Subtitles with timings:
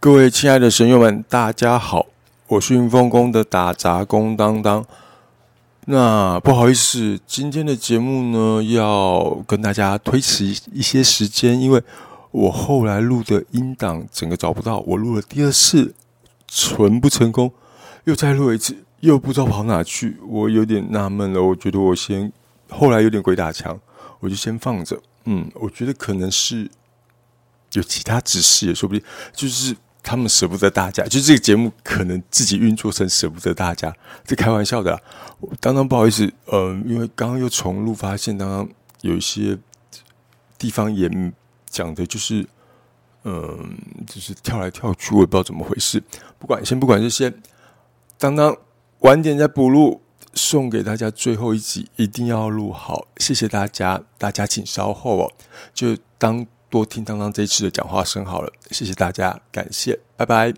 [0.00, 2.06] 各位亲爱的神友们，大家好，
[2.46, 4.86] 我是云峰宫的打杂工当当。
[5.86, 11.82] 那不好意思，今天的节目呢，要跟大家推迟一些时间，因为
[12.30, 15.92] 我后来录的音档整个找不到，我录了第二次，
[16.46, 17.52] 存不成功，
[18.04, 21.42] 又再录一次，又不知道跑哪去，我有点纳闷了。
[21.42, 22.32] 我觉得我先
[22.70, 23.76] 后来有点鬼打墙，
[24.20, 25.00] 我就先放着。
[25.24, 26.70] 嗯，我觉得可能是
[27.72, 29.76] 有其他指示，也说不定，就是
[30.08, 33.94] 他们舍不得大家，就这个节目可能自己运作成舍不得大家，
[34.24, 34.98] 这开玩笑的啦。
[35.60, 38.66] 当当不好意思，嗯，因为刚刚又重录，发现刚刚
[39.02, 39.58] 有一些
[40.56, 41.10] 地方也
[41.68, 42.48] 讲的就是，
[43.24, 43.76] 嗯，
[44.06, 46.02] 就是跳来跳去，我也不知道怎么回事。
[46.38, 47.30] 不管先不管这些，
[48.16, 48.56] 当当
[49.00, 50.00] 晚点再补录，
[50.32, 53.08] 送给大家最后一集，一定要录好。
[53.18, 55.32] 谢谢大家，大家请稍后哦，
[55.74, 58.52] 就当多听当当这一次的讲话声好了。
[58.70, 60.52] 谢谢大家，感谢，拜拜。